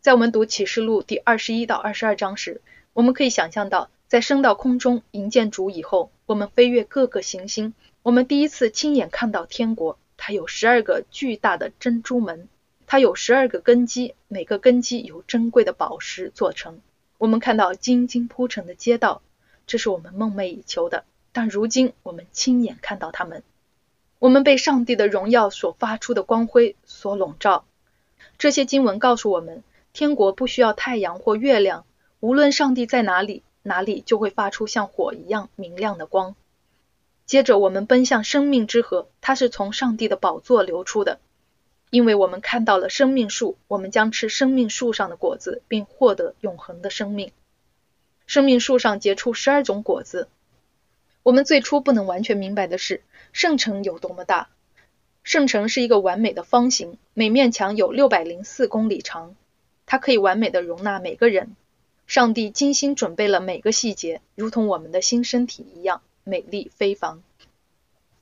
[0.01, 2.63] 在我们读启示录第二十一到二十二章时，
[2.95, 9.99] 我们可以想象到，在升到空中迎见主以后，我们飞越各个行星，我们第一次亲眼看到天国。
[10.17, 12.49] 它有十二个巨大的珍珠门，
[12.87, 16.81] 它有十二个根基，每个根基由珍贵的宝石做成。
[17.19, 19.21] 我们看到金金铺成的街道，
[19.67, 21.05] 这是我们梦寐以求的。
[21.33, 23.43] 但如今我们亲眼看到它们，
[24.19, 27.67] 我们被上帝的荣耀所发出的光辉所笼罩。
[28.39, 31.85] 这些经文告诉我们，天国不需要太阳或月亮，
[32.21, 36.37] 无论上帝在哪里，哪里就会发出像火一样明亮的光。
[37.27, 41.19] 接着，我们奔向生命之河，它是从上帝的宝座流出的。
[41.91, 47.33] 因为我们看到了生命树，我们将吃生命树上的果子，并获得永恒的生命。
[48.27, 50.29] 生命树上结出十二种果子。
[51.25, 54.49] 我们最初不能完全明白的是，圣城有多么大。
[55.25, 59.35] 圣城是一个完美的方形，每面墙有六百零四公里长，
[59.91, 61.57] 它可以完美的容纳每个人。
[62.07, 67.25] 上帝精心准备了每个细节，如同我们的新身体一样美丽非凡。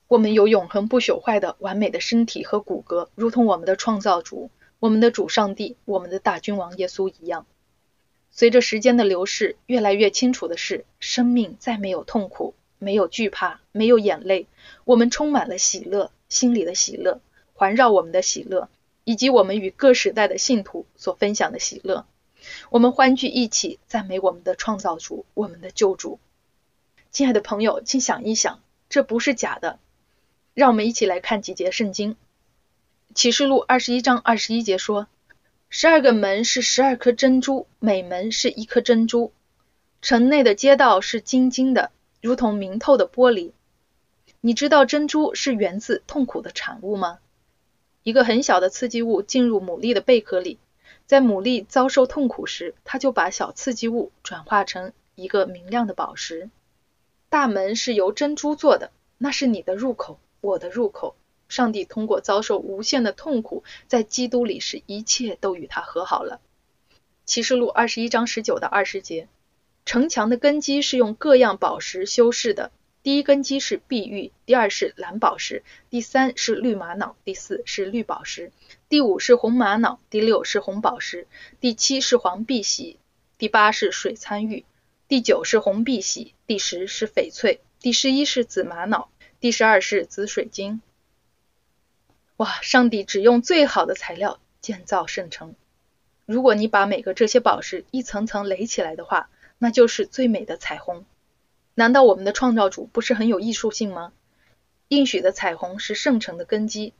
[0.07, 7.45] 我们有永恒不朽坏的完美的身体和骨骼，如同我们的创造主、我们的主上帝、我们的大君王耶稣一样。
[8.31, 14.47] 随着时间的流逝，越来越清楚的是，生命再没有痛苦，没有惧怕，没有眼泪，
[14.85, 17.21] 我们充满了喜乐，心里的喜乐，
[17.53, 18.69] 环绕我们的喜乐，
[19.09, 22.05] 以及我们与各时代的信徒所分享的喜乐。
[22.69, 26.19] 我们欢聚一起，赞美我们的创造主，我们的救主。
[27.09, 29.79] 亲爱的朋友，请想一想，这不是假的。
[30.53, 32.17] 让我们一起来看几节圣经。
[33.15, 35.07] 启示录二十一章二十一节说
[35.71, 39.33] ：“十二个门是十二颗珍珠，每门是一颗珍珠。
[40.03, 41.89] 城内的街道是晶晶的，
[42.21, 43.53] 如同明透的玻璃。”
[44.39, 47.17] 你知道珍珠是源自痛苦的产物吗？
[48.03, 50.59] 一个很小的刺激物进入牡蛎的贝壳里。
[51.05, 56.49] 在牡蛎遭受痛苦时，它就把小刺激物转化成一个明亮的宝石。
[57.29, 61.15] 大门是由珍珠做的，那是你的入口，我的入口。
[61.47, 66.39] 上帝通过遭受无限的痛苦，在基督里使一切都与他和好了。
[67.25, 69.27] 启示录二十一章十九到二十节，
[69.85, 72.69] 城墙的根基是用各样宝石修饰的。
[73.09, 78.51] 第一根基是碧玉，第二是蓝宝石，第三是绿玛瑙，第四是绿宝石，
[78.87, 81.25] 第五是红玛瑙，第六是红宝石，
[81.59, 82.99] 第七是黄碧玺，
[83.39, 84.63] 第八是水参玉，
[85.07, 90.79] 第九是红碧玺，第十是翡翠，第十一是紫玛瑙，第十二是紫水晶。
[92.37, 92.61] 哇！
[92.61, 95.55] 上帝只用最好的材料建造圣城。
[96.27, 101.05] 如果你把每个这些宝石一层层垒起来的话，那就是最美的彩虹。
[101.79, 104.11] 难道我们的创造主不是很有艺术性吗？
[104.89, 106.93] 应许的彩虹是圣城的根基。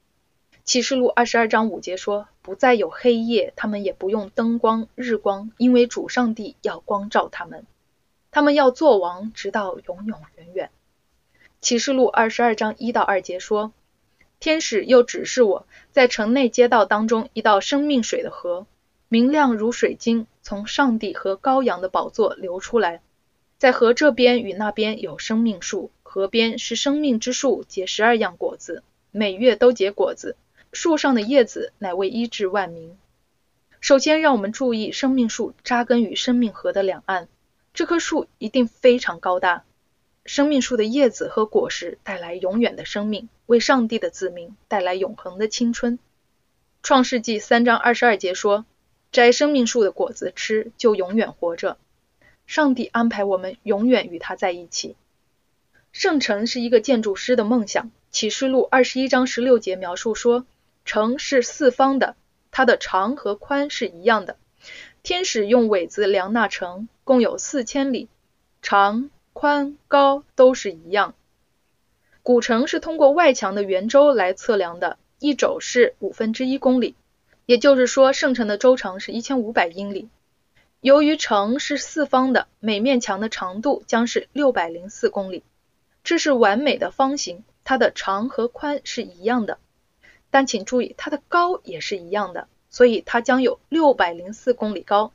[0.63, 7.65] 启示录二十二章五节说：“不再有黑夜，他们也不用灯光、日光，因为主上帝要光照他们。
[8.31, 10.69] 他们要做王，直到永永远远。”
[11.59, 13.73] 启示录二十二章一到二节说
[14.39, 18.65] ：“天使又指示我在城内街道当中一道生命水的河，
[19.09, 23.01] 明亮如水晶，从上帝和羔羊的宝座流出来。”
[23.59, 30.37] 在河这边与那边有生命树，河边是生命之树，结十二样果子，每月都结果子。
[30.71, 32.97] 树上的叶子乃为医治万民。
[33.81, 37.27] 首先，让我们注意生命树扎根于生命河的两岸。
[37.73, 39.65] 这棵树一定非常高大。
[40.23, 45.99] 生命树的叶子和果实带来永远的生命，为上帝的子民带来永恒的青春。
[46.81, 48.65] 创世纪三章二十二节说
[49.11, 51.77] ：“摘生命树的果子吃，就永远活着。”
[52.49, 54.95] 上帝安排我们永远与他在一起。
[55.91, 57.91] 圣城是一个建筑师的梦想。
[58.09, 60.47] 启示录二十一章十六节描述说，
[60.83, 62.15] 城是四方的，
[62.49, 64.35] 它的长和宽是一样的。
[65.03, 68.09] 天使用苇子量那城，共有四千里，
[68.63, 71.13] 长、宽、高都是一样。
[72.23, 76.95] 古城是通过外墙的圆周来测量的，一肘是五分之一公里，
[77.45, 80.09] 也就是说，圣城的周长是一千五百英里。
[80.81, 85.43] 由于城是四方的，每面墙的长度将是六百零四公里。
[86.05, 89.57] 这是完美的方形，它的长和宽是一样的。
[90.29, 95.11] 但请注意，它的高也是一样的，所以它将有六百零四公里高。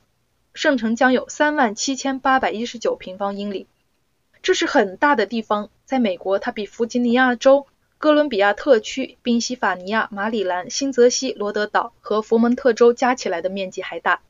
[0.53, 3.65] 圣城将有三万七千八百一十九平方英里，
[4.43, 5.71] 这是很大的地方。
[5.83, 7.65] 在美国，它比弗吉尼亚州、
[7.97, 14.21] 哥伦比亚特区、宾夕法尼亚、马里兰、新泽西、罗德岛和佛蒙特州加起来的面积还大。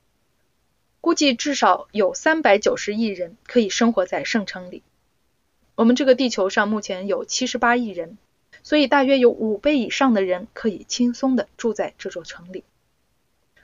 [1.05, 4.81] 估计至少有三百九十亿人可以生活在圣城里。
[5.75, 8.17] 我们这个地球上目前有七十八亿人，
[8.63, 12.63] 所以大约有五倍以上的人可以轻松的住在这座城里。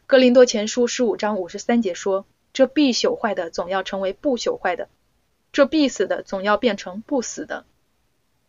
[0.06, 4.88] 格林多前书十五章五十三节说：“这必朽坏的总要成为不朽坏的，
[5.52, 7.66] 这必死的总要变成不死的。”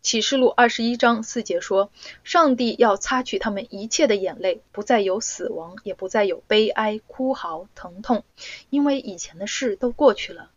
[0.03, 1.89] 启示录二十一章四节说，
[2.25, 8.25] 上帝要擦去他们一切的眼泪，不再有死亡，也不再有悲哀、哭嚎、疼痛，
[8.69, 10.51] 因为以前的事都过去了。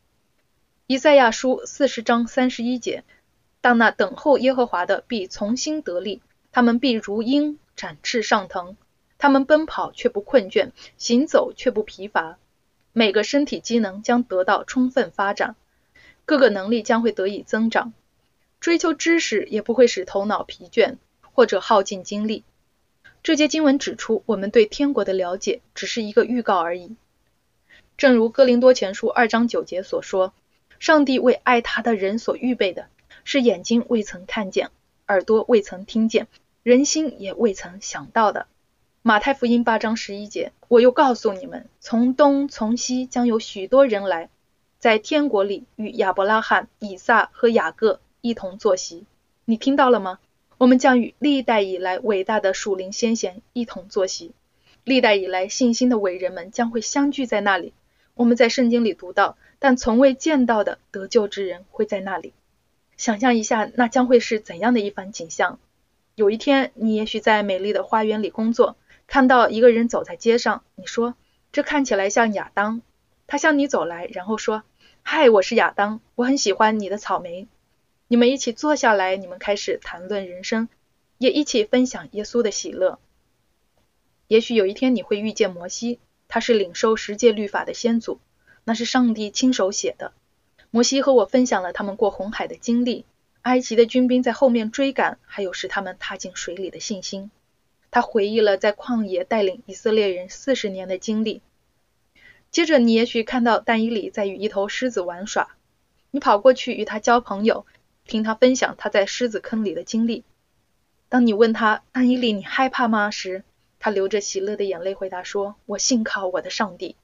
[0.89, 3.05] 以赛亚书四十章三十一节，
[3.61, 8.77] 当那等候耶和华的必重新得力，他们必如鹰展翅上腾，
[9.17, 12.37] 他们奔跑却不困倦，行走却不疲乏，
[12.93, 15.55] 每个身体机能将得到充分发展，
[16.25, 17.93] 各个能力将会得以增长。
[18.61, 22.45] 追求知识也不会使头脑疲倦或者耗尽精力。
[23.23, 26.97] 这节经文指出，我们对天国的了解只是一个预告而已。
[27.97, 30.33] 正如哥林多前书二章九节所说
[30.79, 32.87] ：“上帝为爱他的人所预备的，
[33.25, 34.71] 是眼睛未曾看见，
[35.09, 36.29] 耳朵未曾听见，
[36.63, 38.47] 人心也未曾想到的。
[39.03, 44.31] 马太福音八章十一节，我又告诉你们，从东从西将有许多人来，
[44.79, 49.05] 在天国里与亚伯拉罕、以撒和雅各一同坐席。
[49.45, 50.19] 你听到了吗？
[50.59, 54.33] 我们将与历代以来伟大的属灵先贤一同坐席，
[54.85, 57.73] 历代以来信心的伟人们将会相聚在那里。
[58.15, 62.33] 我们在圣经里读到，但从未见到的得救之人会在那里。
[62.97, 65.59] 想象一下，那将会是怎样的一番景象？
[66.15, 71.15] 有一天，你也许在美丽的花园里工作，看到一个人走在街上，你说
[71.53, 72.81] ：“这看起来像亚当。”
[73.29, 74.63] 他向你走来，然后说
[75.05, 77.47] ：“嗨，我是亚当，我很喜欢你的草莓。”
[78.09, 80.69] 你们一起坐下来，你们开始谈论人生，
[81.19, 83.01] 也一起分享耶稣的喜乐。
[84.29, 85.99] 也许有一天你会遇见摩西，
[86.29, 88.21] 他是领受十诫律法的先祖，
[88.63, 90.13] 那是上帝亲手写的。
[90.71, 93.05] 摩西和我分享了他们过红海的经历。
[93.43, 97.31] 埃及的军兵在后面追赶，还有使他们踏进水里的信心。
[97.93, 101.43] 他回忆了在旷野带领以色列人四十年的经历。
[102.51, 105.57] 接着，你也许看到但以里在与一头狮子玩耍，
[106.11, 107.67] 你跑过去与他交朋友，
[108.07, 110.25] 听他分享他在狮子坑里的经历。
[111.09, 113.45] 当你问他安伊利你害怕吗时，
[113.79, 116.97] 他流着喜乐的眼泪回答说：“我信靠我的上帝。”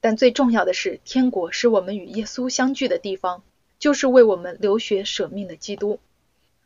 [0.00, 3.42] 但最重要的是，天国是我们与耶稣相聚的地方。
[3.78, 6.00] 就是为我们流血舍命的基督，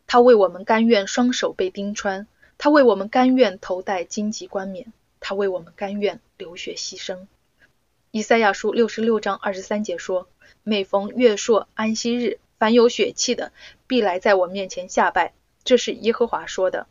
[0.06, 2.26] 他为我们甘愿双手被钉穿，
[2.56, 7.26] 他为我们甘愿头戴荆棘冠冕，他为我们甘愿流血牺牲。
[8.12, 10.26] 以赛亚书六十六章二十三节说
[10.64, 13.50] ：“每逢月朔安息日，凡有血气的，
[13.88, 15.34] 必来在我面前下拜。”
[15.64, 16.86] 这是耶和华说的。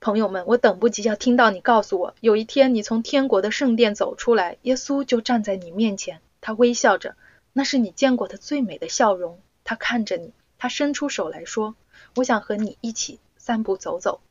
[0.00, 7.16] 朋友们，我等不及要听到你告诉我，有一天你从天国的圣殿走出来，耶稣就站在你面前，他微笑着。
[7.52, 9.38] 那是你见过的最美的笑容。
[9.62, 11.74] 他看着你，他伸出手来说
[12.16, 14.22] ：“我想和你一起散步走走。”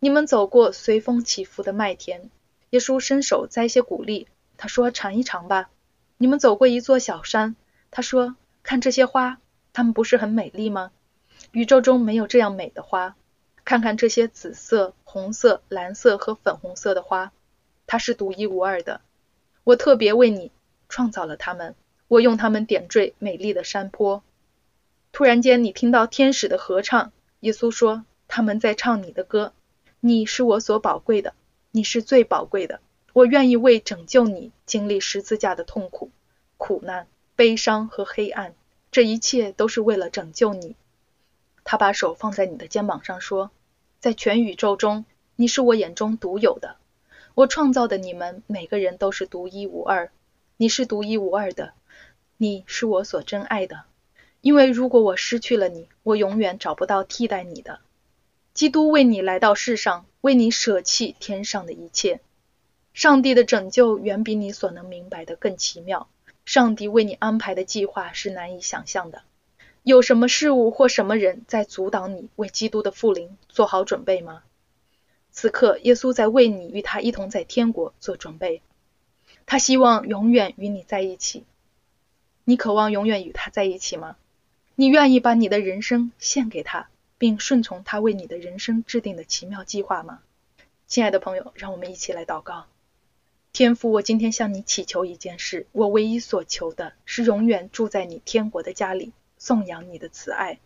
[0.00, 2.30] 你们走过随风起伏的麦田，
[2.70, 5.68] 耶稣伸手摘些谷粒，他说：“尝一尝吧。”
[6.16, 7.56] 你们走过一座小山，
[7.90, 9.38] 他说：“看这些花，
[9.78, 10.90] 它们不是很美丽吗？
[11.52, 13.14] 宇宙中没有这样美的花。
[13.64, 17.30] 看看这些紫色、红色、蓝色和粉红色的花，
[17.86, 19.00] 它是独一无二的。
[19.62, 20.50] 我特别为你
[20.88, 21.76] 创造了它们。”
[22.08, 24.24] 我用它们点缀美丽的山坡。
[25.12, 27.12] 突然间，你听到天使的合唱。
[27.38, 29.52] 耶稣说：“他们在唱你的歌。
[30.00, 31.34] 你是我所宝贵的，
[31.70, 32.80] 你是最宝贵的。
[33.12, 36.10] 我愿意为拯救你经历十字架的痛苦、
[36.56, 37.06] 苦难、
[37.36, 38.56] 悲伤和黑暗。
[38.90, 40.76] 这一切都是为了拯救你。”
[41.64, 43.50] 他把手放在你的肩膀上说
[44.00, 45.04] ：“在全宇宙中，
[45.36, 46.76] 你是我眼中独有的。
[47.34, 50.10] 我创造的你们每个人都是独一无二。
[50.56, 51.72] 你是独一无二的。”
[52.40, 53.82] 你是我所珍爱的，
[54.42, 57.80] 因为如果我失去了你，我永远找不到替代你的。
[58.54, 62.20] 基督为你来到世上，为你舍弃天上的一切。
[62.94, 66.08] 上帝的拯救远比你所能明白的更奇妙。
[66.48, 69.20] 上帝为你安排的计划是难以想象的。
[69.82, 74.42] 有什么事物或什么人在阻挡你为基督的复临做好准备吗？
[75.30, 78.62] 此刻，耶稣在为你与他一同在天国做准备。
[79.44, 81.44] 他希望永远与你在一起。
[82.44, 84.16] 你渴望永远与他在一起吗？
[84.74, 86.88] 你愿意把你的人生献给他，
[87.18, 90.20] 并顺从他为你的人生制定的奇妙计划吗？
[90.86, 92.64] 亲爱的朋友，让我们一起来祷告。
[93.52, 100.60] 天父，我今天向你祈求一件事，我唯一所求的是永远住在你天国的家里，颂扬你的慈爱。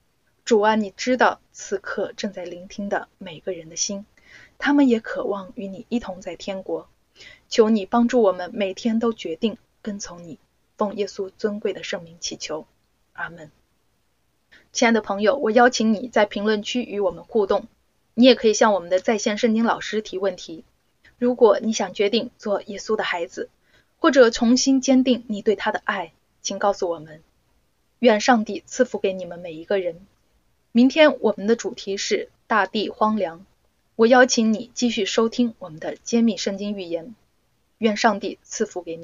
[0.44, 4.04] 主啊，你知道此刻正在聆听的每个人的心，
[4.58, 6.88] 他们也渴望与你一同在天国。
[7.48, 10.38] 求你帮助我们，每天都决定跟从你。
[10.76, 12.66] 奉耶稣尊贵的圣名祈求，
[13.12, 13.52] 阿门。
[14.72, 17.68] 亲爱的朋友，我邀请你在评论区与我们互动，
[18.14, 20.64] 你也可以向我们的在线圣经老师提问题。
[21.22, 23.48] 如果你想决定做耶稣的孩子，
[24.00, 26.10] 或者重新坚定你对他的爱，
[26.40, 27.22] 请告诉我们。
[28.00, 30.04] 愿上帝赐福给你们每一个人。
[30.72, 33.46] 明天我们的主题是大地荒凉，
[33.94, 37.14] 我邀请你继续收听我们的揭秘圣经预言。
[37.78, 39.00] 愿上帝赐福给你。